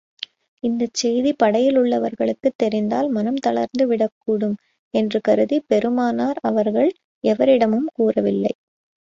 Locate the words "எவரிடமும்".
7.23-7.87